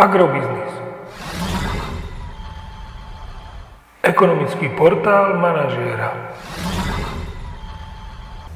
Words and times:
Agrobiznis. 0.00 0.72
Ekonomický 4.00 4.72
portál 4.72 5.36
manažéra. 5.36 6.16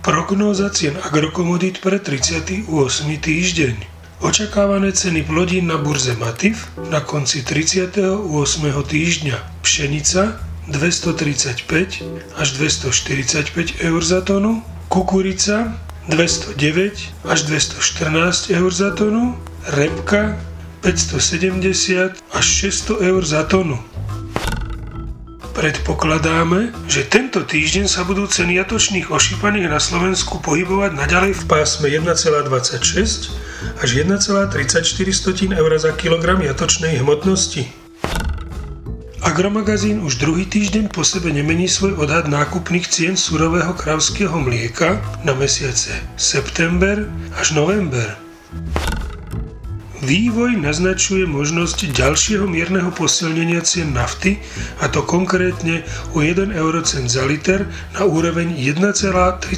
Prognóza 0.00 0.72
cien 0.72 0.96
agrokomodít 1.04 1.84
pre 1.84 2.00
38. 2.00 2.64
týždeň. 3.20 3.76
Očakávané 4.24 4.96
ceny 4.96 5.28
plodín 5.28 5.68
na 5.68 5.76
burze 5.76 6.16
Matif 6.16 6.72
na 6.88 7.04
konci 7.04 7.44
38. 7.44 8.24
týždňa. 8.88 9.36
Pšenica 9.60 10.40
235 10.72 12.40
až 12.40 12.48
245 12.56 13.84
eur 13.84 14.00
za 14.00 14.24
tonu, 14.24 14.64
kukurica 14.88 15.76
209 16.08 17.28
až 17.28 17.38
214 17.52 18.48
eur 18.48 18.72
za 18.72 18.96
tonu, 18.96 19.36
repka 19.68 20.40
570 20.84 22.12
až 22.36 22.44
600 22.44 23.08
eur 23.08 23.24
za 23.24 23.48
tonu. 23.48 23.80
Predpokladáme, 25.56 26.76
že 26.84 27.08
tento 27.08 27.40
týždeň 27.40 27.88
sa 27.88 28.04
budú 28.04 28.28
ceny 28.28 28.60
jatočných 28.60 29.08
ošípaných 29.08 29.72
na 29.72 29.80
Slovensku 29.80 30.44
pohybovať 30.44 30.92
naďalej 30.92 31.40
v 31.40 31.42
pásme 31.48 31.88
1,26 31.88 33.32
až 33.80 33.88
1,34 33.96 35.56
eur 35.56 35.70
za 35.80 35.96
kilogram 35.96 36.44
jatočnej 36.44 37.00
hmotnosti. 37.00 37.64
Agromagazín 39.24 40.04
už 40.04 40.20
druhý 40.20 40.44
týždeň 40.44 40.92
po 40.92 41.00
sebe 41.00 41.32
nemení 41.32 41.64
svoj 41.64 41.96
odhad 41.96 42.28
nákupných 42.28 42.84
cien 42.92 43.16
surového 43.16 43.72
kravského 43.72 44.36
mlieka 44.36 45.00
na 45.24 45.32
mesiace 45.32 45.96
september 46.20 47.08
až 47.40 47.56
november. 47.56 48.20
Vývoj 50.04 50.60
naznačuje 50.60 51.24
možnosť 51.24 51.96
ďalšieho 51.96 52.44
mierneho 52.44 52.92
posilnenia 52.92 53.64
cien 53.64 53.96
nafty, 53.96 54.36
a 54.84 54.92
to 54.92 55.00
konkrétne 55.00 55.80
o 56.12 56.20
1 56.20 56.52
eurocent 56.52 57.08
za 57.08 57.24
liter 57.24 57.64
na 57.96 58.04
úroveň 58.04 58.52
1,30 58.52 59.48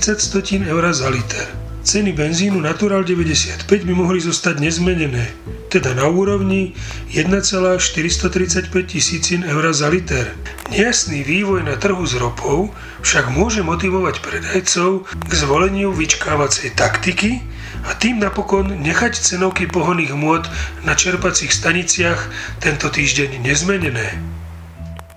eur 0.71 0.85
za 0.95 1.11
liter. 1.11 1.51
Ceny 1.83 2.15
benzínu 2.15 2.63
Natural 2.63 3.03
95 3.03 3.67
by 3.67 3.93
mohli 3.99 4.23
zostať 4.23 4.63
nezmenené, 4.63 5.35
teda 5.67 5.99
na 5.99 6.07
úrovni 6.07 6.79
1,435 7.11 8.71
tisícin 8.87 9.43
eur 9.43 9.67
za 9.75 9.91
liter. 9.91 10.31
Nejasný 10.71 11.27
vývoj 11.27 11.67
na 11.67 11.75
trhu 11.75 12.07
s 12.07 12.15
ropou 12.15 12.71
však 13.03 13.35
môže 13.35 13.67
motivovať 13.67 14.23
predajcov 14.23 15.11
k 15.11 15.33
zvoleniu 15.35 15.91
vyčkávacej 15.91 16.79
taktiky, 16.79 17.56
a 17.85 17.93
tým 17.99 18.23
napokon 18.23 18.73
nechať 18.81 19.13
cenovky 19.21 19.69
pohonných 19.69 20.17
môd 20.17 20.49
na 20.89 20.97
čerpacích 20.97 21.53
staniciach 21.53 22.21
tento 22.63 22.89
týždeň 22.89 23.45
nezmenené. 23.45 24.17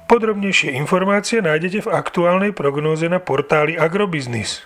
Podrobnejšie 0.10 0.74
informácie 0.74 1.40
nájdete 1.40 1.86
v 1.86 1.94
aktuálnej 1.94 2.52
prognóze 2.52 3.06
na 3.06 3.22
portáli 3.22 3.78
Agrobiznis. 3.78 4.66